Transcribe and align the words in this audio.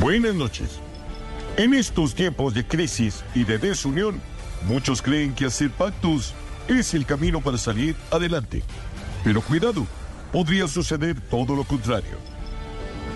Buenas 0.00 0.34
noches. 0.34 0.80
En 1.56 1.74
estos 1.74 2.14
tiempos 2.14 2.54
de 2.54 2.66
crisis 2.66 3.22
y 3.34 3.44
de 3.44 3.58
desunión, 3.58 4.20
muchos 4.66 5.02
creen 5.02 5.34
que 5.34 5.46
hacer 5.46 5.70
pactos 5.70 6.34
es 6.66 6.94
el 6.94 7.06
camino 7.06 7.40
para 7.40 7.58
salir 7.58 7.94
adelante. 8.10 8.62
Pero 9.22 9.42
cuidado, 9.42 9.86
podría 10.32 10.66
suceder 10.66 11.20
todo 11.20 11.54
lo 11.54 11.64
contrario. 11.64 12.16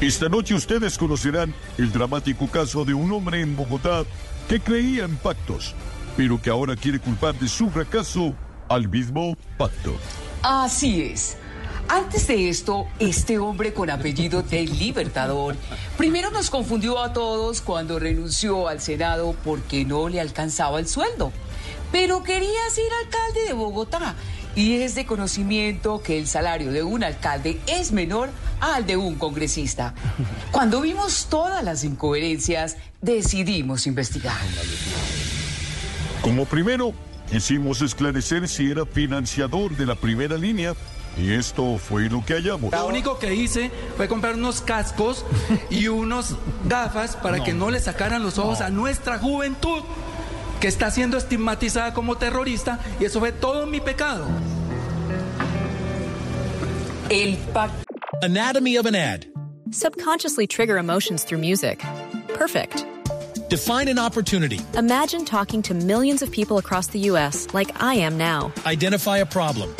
Esta 0.00 0.28
noche 0.28 0.54
ustedes 0.54 0.96
conocerán 0.96 1.52
el 1.78 1.90
dramático 1.90 2.48
caso 2.48 2.84
de 2.84 2.94
un 2.94 3.10
hombre 3.12 3.40
en 3.40 3.56
Bogotá 3.56 4.04
que 4.48 4.60
creía 4.60 5.04
en 5.04 5.16
pactos, 5.16 5.74
pero 6.16 6.40
que 6.40 6.50
ahora 6.50 6.76
quiere 6.76 7.00
culpar 7.00 7.34
de 7.34 7.48
su 7.48 7.70
fracaso 7.70 8.34
al 8.68 8.88
mismo 8.88 9.36
pacto. 9.56 9.96
Así 10.42 11.02
es. 11.02 11.36
Antes 11.88 12.26
de 12.26 12.50
esto, 12.50 12.86
este 12.98 13.38
hombre 13.38 13.72
con 13.72 13.88
apellido 13.88 14.42
de 14.42 14.66
Libertador 14.66 15.56
primero 15.96 16.30
nos 16.30 16.50
confundió 16.50 17.02
a 17.02 17.14
todos 17.14 17.62
cuando 17.62 17.98
renunció 17.98 18.68
al 18.68 18.82
Senado 18.82 19.34
porque 19.42 19.86
no 19.86 20.10
le 20.10 20.20
alcanzaba 20.20 20.80
el 20.80 20.86
sueldo. 20.86 21.32
Pero 21.90 22.22
quería 22.22 22.60
ser 22.70 22.84
alcalde 23.04 23.46
de 23.46 23.54
Bogotá 23.54 24.14
y 24.54 24.82
es 24.82 24.96
de 24.96 25.06
conocimiento 25.06 26.02
que 26.02 26.18
el 26.18 26.26
salario 26.26 26.72
de 26.72 26.82
un 26.82 27.04
alcalde 27.04 27.58
es 27.66 27.90
menor 27.90 28.28
al 28.60 28.86
de 28.86 28.98
un 28.98 29.14
congresista. 29.14 29.94
Cuando 30.52 30.82
vimos 30.82 31.28
todas 31.30 31.64
las 31.64 31.84
incoherencias, 31.84 32.76
decidimos 33.00 33.86
investigar. 33.86 34.36
Como 36.20 36.44
primero, 36.44 36.92
quisimos 37.30 37.80
esclarecer 37.80 38.46
si 38.46 38.70
era 38.70 38.84
financiador 38.84 39.74
de 39.74 39.86
la 39.86 39.94
primera 39.94 40.36
línea 40.36 40.74
y 41.16 41.32
esto 41.32 41.78
fue 41.78 42.08
lo 42.08 42.24
que 42.24 42.34
hallamos. 42.34 42.72
Lo 42.72 42.86
único 42.86 43.18
que 43.18 43.34
hice 43.34 43.70
fue 43.96 44.08
comprar 44.08 44.34
unos 44.34 44.60
cascos 44.60 45.24
y 45.70 45.88
unos 45.88 46.36
gafas 46.64 47.16
para 47.16 47.42
que 47.42 47.52
no 47.52 47.70
le 47.70 47.80
sacaran 47.80 48.22
los 48.22 48.38
ojos 48.38 48.60
a 48.60 48.70
nuestra 48.70 49.18
juventud 49.18 49.82
que 50.60 50.68
está 50.68 50.90
siendo 50.90 51.16
estigmatizada 51.16 51.94
como 51.94 52.16
terrorista 52.16 52.78
y 53.00 53.04
eso 53.04 53.20
fue 53.20 53.32
todo 53.32 53.66
mi 53.66 53.80
pecado. 53.80 54.26
El 57.10 57.36
pacto. 57.52 57.84
Anatomy 58.22 58.76
of 58.76 58.86
an 58.86 58.94
ad. 58.94 59.26
Subconsciously 59.70 60.46
trigger 60.46 60.78
emotions 60.78 61.24
through 61.24 61.40
music. 61.40 61.82
Perfect. 62.34 62.84
Define 63.48 63.88
an 63.88 63.98
opportunity. 63.98 64.60
Imagine 64.76 65.24
talking 65.24 65.62
to 65.62 65.74
millions 65.74 66.22
of 66.22 66.30
people 66.30 66.58
across 66.58 66.88
the 66.88 66.98
U.S. 67.10 67.46
like 67.54 67.82
I 67.82 67.94
am 67.94 68.18
now. 68.18 68.52
Identify 68.66 69.18
a 69.18 69.26
problem. 69.26 69.74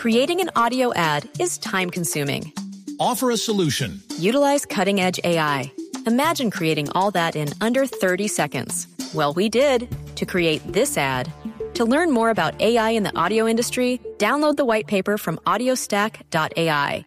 Creating 0.00 0.40
an 0.40 0.48
audio 0.56 0.94
ad 0.94 1.28
is 1.38 1.58
time 1.58 1.90
consuming. 1.90 2.54
Offer 2.98 3.32
a 3.32 3.36
solution. 3.36 4.00
Utilize 4.18 4.64
cutting 4.64 4.98
edge 4.98 5.20
AI. 5.24 5.70
Imagine 6.06 6.50
creating 6.50 6.88
all 6.94 7.10
that 7.10 7.36
in 7.36 7.48
under 7.60 7.84
30 7.84 8.26
seconds. 8.26 8.88
Well, 9.12 9.34
we 9.34 9.50
did 9.50 9.94
to 10.16 10.24
create 10.24 10.62
this 10.72 10.96
ad. 10.96 11.30
To 11.74 11.84
learn 11.84 12.10
more 12.12 12.30
about 12.30 12.58
AI 12.62 12.96
in 12.96 13.02
the 13.02 13.14
audio 13.14 13.46
industry, 13.46 14.00
download 14.16 14.56
the 14.56 14.64
white 14.64 14.86
paper 14.86 15.18
from 15.18 15.36
audiostack.ai. 15.44 17.04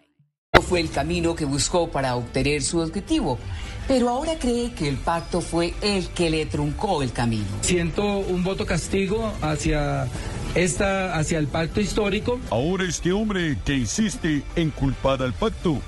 Fue 0.62 0.80
el 0.80 0.90
camino 0.90 1.34
que 1.34 1.48
buscó 1.48 1.90
para 1.90 2.16
obtener 2.16 2.62
su 2.62 2.80
objetivo, 2.80 3.40
pero 3.88 4.08
ahora 4.08 4.38
cree 4.38 4.72
que 4.76 4.88
el 4.88 4.98
pacto 4.98 5.42
fue 5.42 5.74
el 5.82 6.10
que 6.10 6.30
le 6.30 6.46
truncó 6.46 7.02
el 7.02 7.12
camino. 7.12 7.48
Siento 7.62 8.20
un 8.20 8.44
voto 8.44 8.68
castigo 8.68 9.34
hacia 9.42 10.08
esta 10.56 11.16
hacia 11.18 11.40
el 11.40 11.48
pacto 11.48 11.82
histórico. 11.82 12.40
Ahora 12.50 12.84
este 12.86 13.12
hombre 13.12 13.58
que 13.66 13.76
insiste 13.76 14.44
en 14.56 14.70
culpar 14.72 15.22
al 15.22 15.34
pacto, 15.34 15.80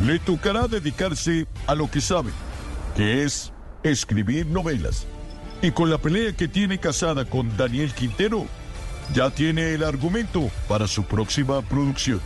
le 0.00 0.18
tocará 0.18 0.68
dedicarse 0.68 1.46
a 1.66 1.74
lo 1.74 1.90
que 1.90 2.00
sabe, 2.00 2.30
que 2.96 3.24
es 3.24 3.52
escribir 3.82 4.46
novelas. 4.46 5.06
Y 5.62 5.70
con 5.70 5.90
la 5.90 5.98
pelea 5.98 6.32
que 6.32 6.48
tiene 6.48 6.78
casada 6.78 7.24
con 7.24 7.56
Daniel 7.56 7.94
Quintero, 7.94 8.46
ya 9.14 9.30
tiene 9.30 9.74
el 9.74 9.84
argumento 9.84 10.50
para 10.68 10.86
su 10.86 11.04
próxima 11.04 11.62
producción. 11.62 12.20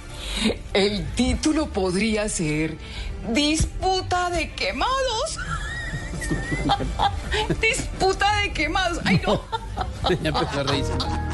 El 0.72 1.04
título 1.14 1.68
podría 1.68 2.28
ser 2.28 2.78
Disputa 3.32 4.30
de 4.30 4.52
quemados. 4.52 5.38
Disputa 7.60 8.40
de 8.40 8.52
quemados. 8.52 9.00
Ay, 9.04 9.20
no. 9.26 9.42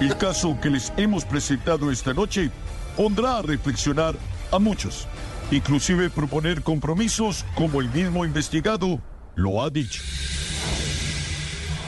El 0.00 0.16
caso 0.16 0.58
que 0.60 0.70
les 0.70 0.92
hemos 0.96 1.24
presentado 1.24 1.90
esta 1.90 2.12
noche 2.12 2.50
pondrá 2.96 3.38
a 3.38 3.42
reflexionar 3.42 4.16
a 4.50 4.58
muchos, 4.58 5.06
inclusive 5.50 6.10
proponer 6.10 6.62
compromisos 6.62 7.44
como 7.54 7.80
el 7.80 7.88
mismo 7.90 8.24
investigado 8.24 9.00
lo 9.36 9.62
ha 9.62 9.70
dicho. 9.70 10.02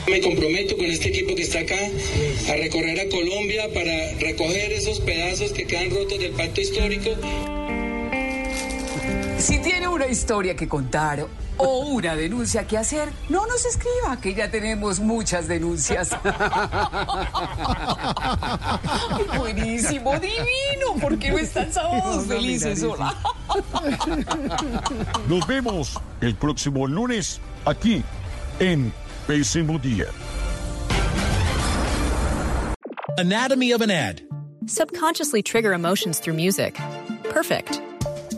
Me 0.08 0.20
comprometo 0.20 0.76
con 0.76 0.86
este 0.86 1.08
equipo 1.08 1.34
que 1.34 1.42
está 1.42 1.60
acá 1.60 1.78
a 2.48 2.56
recorrer 2.56 3.00
a 3.00 3.08
Colombia 3.08 3.64
para 3.74 4.14
recoger 4.20 4.72
esos 4.72 5.00
pedazos 5.00 5.50
que 5.50 5.66
quedan 5.66 5.90
rotos 5.90 6.18
del 6.20 6.30
pacto 6.32 6.60
histórico. 6.60 7.10
Si 9.38 9.58
tiene 9.58 9.88
una 9.88 10.06
historia 10.06 10.54
que 10.54 10.68
contar 10.68 11.26
o 11.58 11.80
una 11.80 12.14
denuncia 12.16 12.66
que 12.66 12.78
hacer, 12.78 13.08
no 13.28 13.46
nos 13.46 13.64
escriba, 13.64 14.20
que 14.20 14.34
ya 14.34 14.50
tenemos 14.50 15.00
muchas 15.00 15.48
denuncias. 15.48 16.10
Ay, 18.84 19.38
buenísimo, 19.38 20.18
divino, 20.18 20.94
porque 21.00 21.30
no 21.30 21.38
están 21.38 21.72
sábados 21.72 22.26
felices 22.26 22.80
sola. 22.80 23.14
Nos 25.28 25.46
vemos 25.46 26.00
el 26.20 26.34
próximo 26.34 26.86
lunes 26.86 27.40
aquí 27.64 28.02
en 28.58 28.92
Pésimo 29.26 29.78
Día. 29.78 30.06
Anatomy 33.18 33.72
of 33.72 33.80
an 33.80 33.90
ad. 33.90 34.20
Subconsciously 34.66 35.42
trigger 35.42 35.72
emotions 35.72 36.20
through 36.20 36.34
music. 36.34 36.78
Perfect. 37.30 37.80